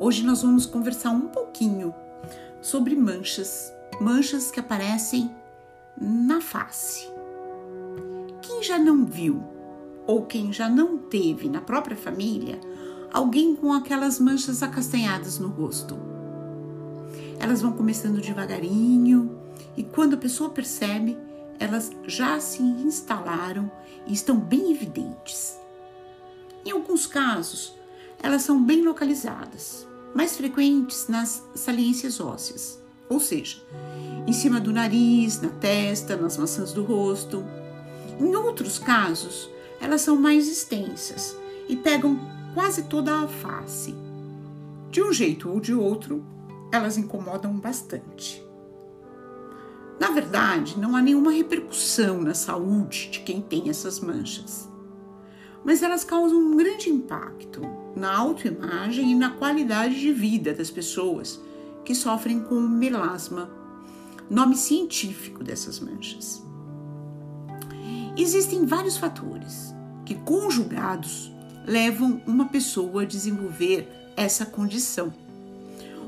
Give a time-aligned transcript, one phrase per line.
[0.00, 1.92] Hoje nós vamos conversar um pouquinho
[2.60, 5.28] sobre manchas, manchas que aparecem
[6.00, 7.10] na face.
[8.40, 9.42] Quem já não viu
[10.06, 12.60] ou quem já não teve na própria família
[13.12, 15.98] alguém com aquelas manchas acastanhadas no rosto?
[17.40, 19.36] Elas vão começando devagarinho
[19.76, 21.18] e quando a pessoa percebe,
[21.58, 23.68] elas já se instalaram
[24.06, 25.58] e estão bem evidentes.
[26.64, 27.76] Em alguns casos,
[28.22, 29.86] elas são bem localizadas,
[30.18, 33.58] mais frequentes nas saliências ósseas, ou seja,
[34.26, 37.44] em cima do nariz, na testa, nas maçãs do rosto.
[38.18, 39.48] Em outros casos,
[39.80, 41.36] elas são mais extensas
[41.68, 42.18] e pegam
[42.52, 43.94] quase toda a face.
[44.90, 46.24] De um jeito ou de outro,
[46.72, 48.44] elas incomodam bastante.
[50.00, 54.68] Na verdade, não há nenhuma repercussão na saúde de quem tem essas manchas,
[55.68, 57.60] mas elas causam um grande impacto
[57.94, 61.38] na autoimagem e na qualidade de vida das pessoas
[61.84, 63.50] que sofrem com melasma,
[64.30, 66.42] nome científico dessas manchas.
[68.16, 69.74] Existem vários fatores
[70.06, 71.30] que, conjugados,
[71.66, 75.12] levam uma pessoa a desenvolver essa condição.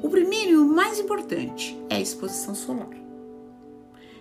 [0.00, 2.94] O primeiro e o mais importante é a exposição solar.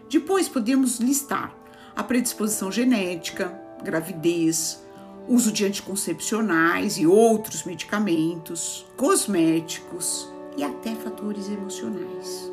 [0.10, 1.56] Depois podemos listar
[1.96, 4.87] a predisposição genética, gravidez,
[5.28, 12.52] uso de anticoncepcionais e outros medicamentos, cosméticos e até fatores emocionais.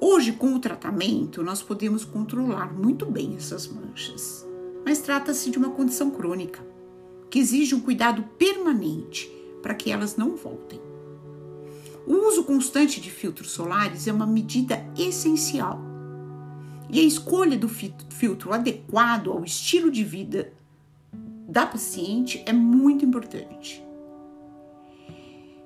[0.00, 4.46] Hoje, com o tratamento, nós podemos controlar muito bem essas manchas,
[4.84, 6.64] mas trata-se de uma condição crônica
[7.28, 9.30] que exige um cuidado permanente
[9.62, 10.80] para que elas não voltem.
[12.06, 15.80] O uso constante de filtros solares é uma medida essencial.
[16.88, 20.52] E a escolha do filtro adequado ao estilo de vida
[21.50, 23.84] da paciente é muito importante.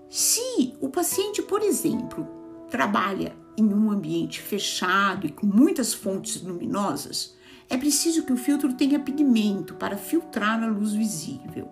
[0.09, 2.27] Se o paciente, por exemplo,
[2.71, 7.37] trabalha em um ambiente fechado e com muitas fontes luminosas,
[7.69, 11.69] é preciso que o filtro tenha pigmento para filtrar a luz visível.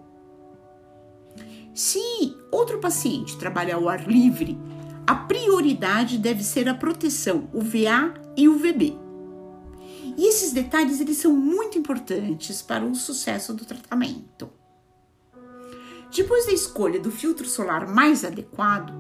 [1.75, 4.59] Se outro paciente trabalha ao ar livre,
[5.07, 9.02] a prioridade deve ser a proteção UVA e UVB.
[10.17, 14.51] E esses detalhes eles são muito importantes para o sucesso do tratamento.
[16.15, 18.93] Depois da escolha do filtro solar mais adequado,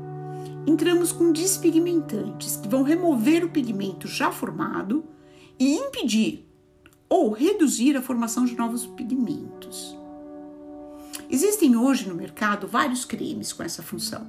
[0.66, 5.04] entramos com despigmentantes que vão remover o pigmento já formado
[5.58, 6.48] e impedir
[7.08, 9.94] ou reduzir a formação de novos pigmentos.
[11.28, 14.26] Existem hoje no mercado vários cremes com essa função.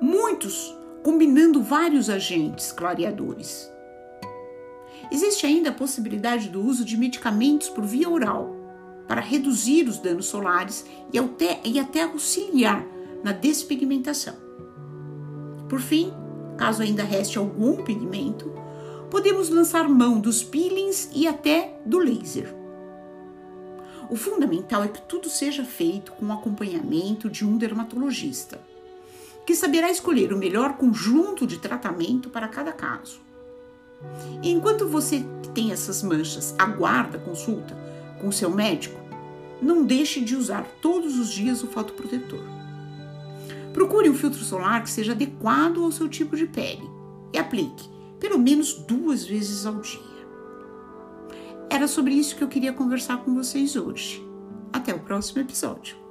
[0.00, 0.74] Muitos
[1.04, 3.70] combinando vários agentes clareadores.
[5.10, 8.56] Existe ainda a possibilidade do uso de medicamentos por via oral
[9.06, 12.86] para reduzir os danos solares e até, e até auxiliar
[13.24, 14.36] na despigmentação.
[15.68, 16.12] Por fim,
[16.58, 18.52] caso ainda reste algum pigmento,
[19.10, 22.54] podemos lançar mão dos peelings e até do laser.
[24.10, 28.60] O fundamental é que tudo seja feito com o acompanhamento de um dermatologista,
[29.46, 33.27] que saberá escolher o melhor conjunto de tratamento para cada caso.
[34.42, 37.76] Enquanto você tem essas manchas, aguarda consulta
[38.20, 38.98] com seu médico,
[39.60, 42.42] não deixe de usar todos os dias o fotoprotetor.
[43.72, 46.88] Procure um filtro solar que seja adequado ao seu tipo de pele
[47.32, 47.88] e aplique
[48.18, 50.00] pelo menos duas vezes ao dia.
[51.70, 54.26] Era sobre isso que eu queria conversar com vocês hoje.
[54.72, 56.07] Até o próximo episódio.